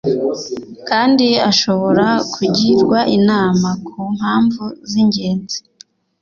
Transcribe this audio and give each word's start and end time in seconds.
kandi 0.89 1.27
ashobora 1.49 2.05
kugirwa 2.33 2.99
inama 3.17 3.69
kumpamvu 3.87 4.63
z’ingenzi 4.89 5.59